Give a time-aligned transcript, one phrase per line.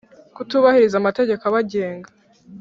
[0.35, 2.09] kutubahiriza amategeko abagenga